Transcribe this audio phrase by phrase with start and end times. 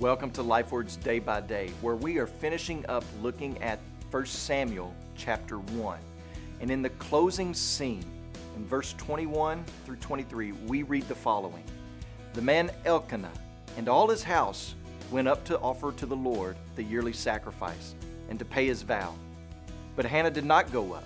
[0.00, 3.78] Welcome to LifeWords Day by Day, where we are finishing up looking at
[4.10, 5.98] 1 Samuel chapter 1.
[6.62, 8.06] And in the closing scene,
[8.56, 11.64] in verse 21 through 23, we read the following
[12.32, 13.30] The man Elkanah
[13.76, 14.74] and all his house
[15.10, 17.94] went up to offer to the Lord the yearly sacrifice
[18.30, 19.14] and to pay his vow.
[19.96, 21.04] But Hannah did not go up,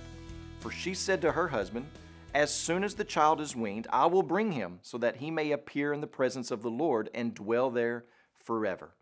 [0.61, 1.87] for she said to her husband,
[2.33, 5.51] As soon as the child is weaned, I will bring him, so that he may
[5.51, 8.05] appear in the presence of the Lord and dwell there
[8.43, 8.95] forever.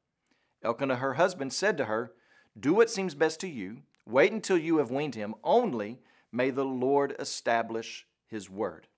[0.63, 2.13] Elkanah, her husband, said to her,
[2.59, 3.79] Do what seems best to you.
[4.07, 5.35] Wait until you have weaned him.
[5.43, 5.99] Only
[6.31, 8.89] may the Lord establish his word.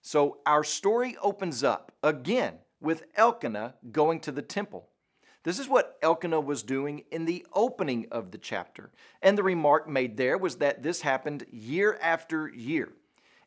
[0.00, 4.88] So our story opens up again with Elkanah going to the temple.
[5.42, 8.90] This is what Elkanah was doing in the opening of the chapter.
[9.22, 12.92] And the remark made there was that this happened year after year.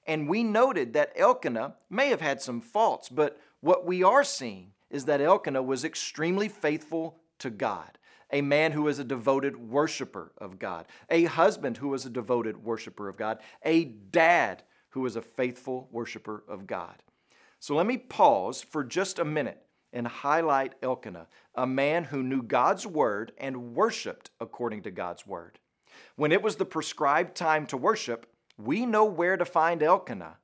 [0.08, 4.72] And we noted that Elkanah may have had some faults, but what we are seeing
[4.90, 7.98] is that Elkanah was extremely faithful to God,
[8.32, 12.64] a man who was a devoted worshiper of God, a husband who was a devoted
[12.64, 17.04] worshiper of God, a dad who was a faithful worshiper of God.
[17.60, 22.42] So let me pause for just a minute and highlight Elkanah, a man who knew
[22.42, 25.60] God's word and worshiped according to God's word.
[26.16, 30.38] When it was the prescribed time to worship, we know where to find Elkanah.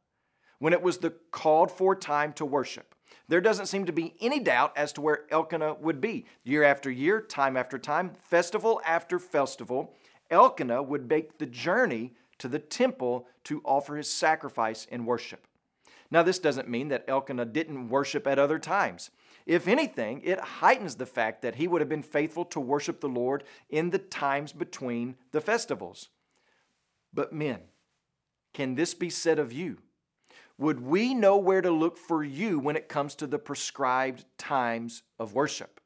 [0.65, 2.95] When it was the called for time to worship,
[3.27, 6.25] there doesn't seem to be any doubt as to where Elkanah would be.
[6.43, 9.93] Year after year, time after time, festival after festival,
[10.31, 15.45] Elkanah would make the journey to the temple to offer his sacrifice in worship.
[16.09, 19.11] Now, this doesn't mean that Elkanah didn't worship at other times.
[19.45, 23.07] If anything, it heightens the fact that he would have been faithful to worship the
[23.07, 26.09] Lord in the times between the festivals.
[27.13, 27.59] But, men,
[28.51, 29.77] can this be said of you?
[30.57, 35.03] Would we know where to look for you when it comes to the prescribed times
[35.19, 35.81] of worship?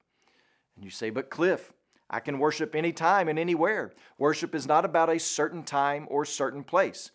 [0.76, 1.74] And you say, But, Cliff,
[2.10, 3.94] I can worship anytime and anywhere.
[4.18, 7.12] Worship is not about a certain time or certain place.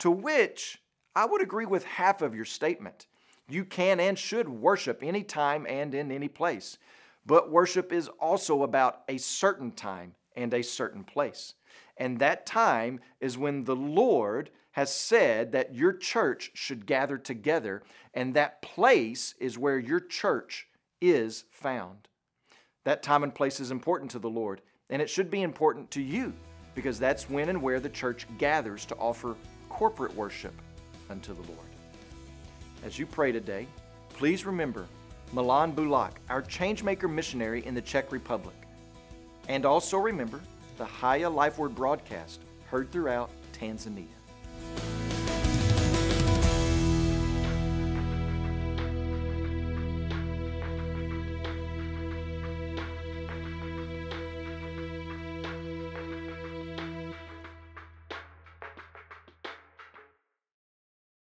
[0.00, 0.80] To which
[1.14, 3.06] I would agree with half of your statement.
[3.48, 6.78] You can and should worship anytime and in any place.
[7.26, 11.54] But worship is also about a certain time and a certain place.
[11.96, 17.82] And that time is when the Lord has said that your church should gather together,
[18.14, 20.66] and that place is where your church
[21.00, 22.08] is found.
[22.84, 24.60] That time and place is important to the Lord,
[24.90, 26.32] and it should be important to you
[26.74, 29.36] because that's when and where the church gathers to offer
[29.68, 30.54] corporate worship
[31.10, 31.58] unto the Lord.
[32.82, 33.66] As you pray today,
[34.10, 34.86] please remember
[35.32, 38.54] Milan Bulak, our changemaker missionary in the Czech Republic.
[39.48, 40.40] And also remember
[40.78, 44.21] the Haya Life Word broadcast heard throughout Tanzania.